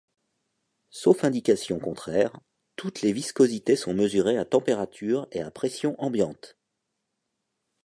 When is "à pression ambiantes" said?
5.43-6.57